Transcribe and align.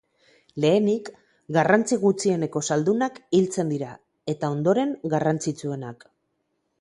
Lehenik, 0.63 1.09
garrantzi 1.57 1.99
gutxieneko 2.05 2.63
zaldunak 2.69 3.21
hiltzen 3.41 3.69
dira, 3.73 3.91
eta, 4.35 4.49
ondoren, 4.57 4.97
garrantzitsuenak. 5.15 6.07